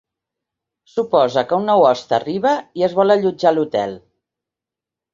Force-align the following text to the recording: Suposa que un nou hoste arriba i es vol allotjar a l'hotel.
Suposa 0.93 1.43
que 1.51 1.59
un 1.59 1.69
nou 1.71 1.87
hoste 1.91 2.17
arriba 2.21 2.57
i 2.83 2.89
es 2.91 2.99
vol 3.03 3.19
allotjar 3.19 3.55
a 3.55 3.57
l'hotel. 3.59 3.99